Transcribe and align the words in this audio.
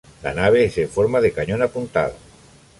La 0.23 0.33
nave 0.33 0.65
es 0.65 0.79
en 0.79 0.89
forma 0.89 1.21
de 1.21 1.31
cañón 1.31 1.61
apuntado. 1.61 2.15